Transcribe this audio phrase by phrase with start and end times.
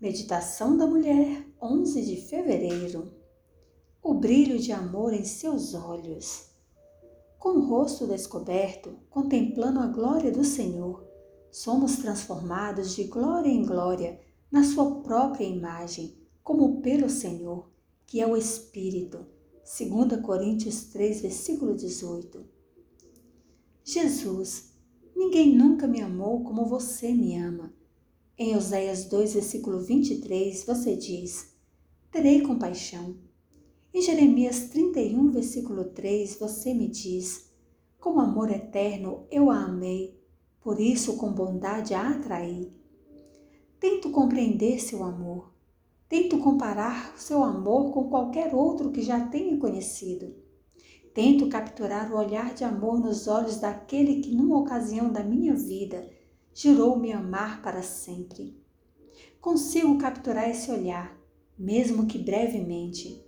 [0.00, 3.12] Meditação da Mulher, 11 de fevereiro.
[4.02, 6.48] O brilho de amor em seus olhos.
[7.38, 11.06] Com o rosto descoberto, contemplando a glória do Senhor,
[11.50, 14.18] somos transformados de glória em glória
[14.50, 17.70] na sua própria imagem, como pelo Senhor,
[18.06, 19.26] que é o Espírito.
[19.64, 22.42] 2 Coríntios 3, versículo 18.
[23.84, 24.72] Jesus,
[25.14, 27.78] ninguém nunca me amou como você me ama.
[28.42, 31.54] Em Oséias 2, versículo 23, você diz:
[32.10, 33.16] Terei compaixão.
[33.92, 37.50] Em Jeremias 31, versículo 3, você me diz:
[38.00, 40.18] Com amor eterno eu a amei,
[40.58, 42.72] por isso com bondade a atraí.
[43.78, 45.52] Tento compreender seu amor.
[46.08, 50.34] Tento comparar seu amor com qualquer outro que já tenha conhecido.
[51.12, 56.08] Tento capturar o olhar de amor nos olhos daquele que, numa ocasião da minha vida,
[56.54, 58.60] jurou me amar para sempre.
[59.40, 61.18] Consigo capturar esse olhar,
[61.58, 63.24] mesmo que brevemente.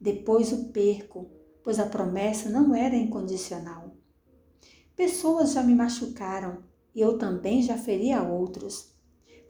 [0.00, 1.30] Depois o perco,
[1.62, 3.96] pois a promessa não era incondicional.
[4.94, 6.62] Pessoas já me machucaram
[6.94, 8.94] e eu também já feri a outros.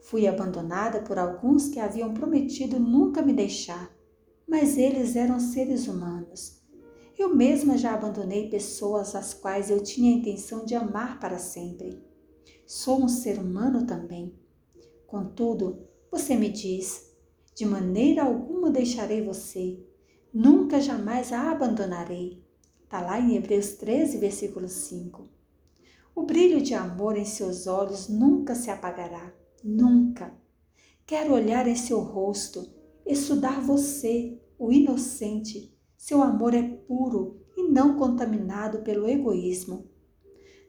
[0.01, 3.91] Fui abandonada por alguns que haviam prometido nunca me deixar,
[4.47, 6.61] mas eles eram seres humanos.
[7.17, 12.03] Eu mesma já abandonei pessoas às quais eu tinha a intenção de amar para sempre.
[12.65, 14.33] Sou um ser humano também.
[15.05, 17.15] Contudo, você me diz:
[17.53, 19.79] de maneira alguma deixarei você,
[20.33, 22.43] nunca jamais a abandonarei.
[22.83, 25.29] Está lá em Hebreus 13, versículo 5.
[26.15, 29.31] O brilho de amor em seus olhos nunca se apagará,
[29.63, 30.33] nunca.
[31.05, 32.67] Quero olhar em seu rosto,
[33.05, 35.77] estudar você, o inocente.
[35.95, 39.87] Seu amor é puro e não contaminado pelo egoísmo.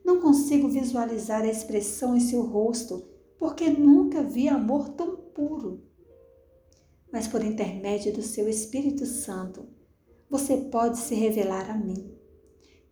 [0.07, 3.03] Não consigo visualizar a expressão em seu rosto,
[3.37, 5.83] porque nunca vi amor tão puro.
[7.11, 9.67] Mas por intermédio do seu Espírito Santo,
[10.31, 12.15] você pode se revelar a mim.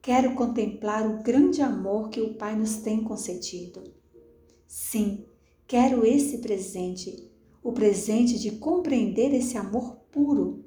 [0.02, 3.84] Quero contemplar o grande amor que o Pai nos tem concedido.
[4.66, 5.24] Sim,
[5.68, 7.30] quero esse presente,
[7.62, 10.64] o presente de compreender esse amor puro.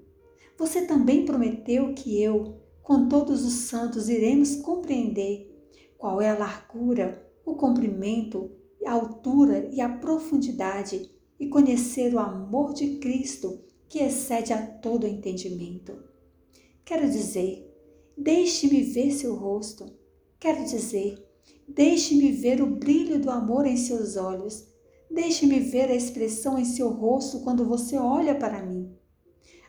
[0.58, 5.56] Você também prometeu que eu, com todos os santos, iremos compreender
[5.97, 8.52] qual é a largura, o comprimento,
[8.85, 11.09] a altura e a profundidade,
[11.40, 15.96] e conhecer o amor de Cristo que excede a todo entendimento.
[16.84, 17.72] Quero dizer,
[18.18, 19.85] deixe-me ver seu rosto.
[20.40, 21.24] Quero dizer,
[21.68, 24.68] deixe-me ver o brilho do amor em seus olhos.
[25.12, 28.91] Deixe-me ver a expressão em seu rosto quando você olha para mim.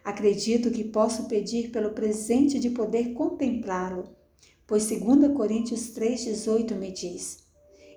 [0.03, 4.18] Acredito que posso pedir pelo presente de poder contemplá-lo
[4.69, 7.45] pois 2 Coríntios 3,18 me diz: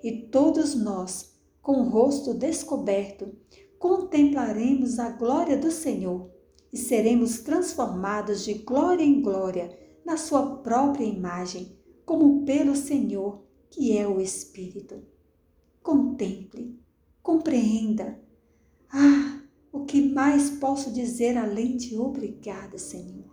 [0.02, 3.30] E todos nós, com o rosto descoberto,
[3.78, 6.30] contemplaremos a glória do Senhor
[6.72, 13.96] e seremos transformados de glória em glória na Sua própria imagem, como pelo Senhor, que
[13.96, 15.02] é o Espírito.
[15.82, 16.80] Contemple,
[17.22, 18.18] compreenda.
[18.90, 23.31] Ah, o que mais posso dizer além de obrigada, Senhor?